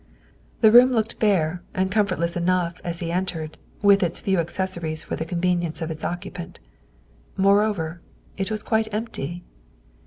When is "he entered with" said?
3.01-4.01